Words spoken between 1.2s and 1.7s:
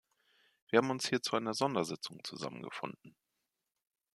zu einer